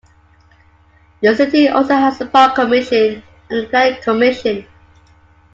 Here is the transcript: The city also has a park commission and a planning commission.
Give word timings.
The 1.21 1.35
city 1.35 1.67
also 1.69 1.93
has 1.95 2.19
a 2.21 2.25
park 2.25 2.55
commission 2.55 3.21
and 3.51 3.65
a 3.65 3.69
planning 3.69 4.01
commission. 4.01 4.65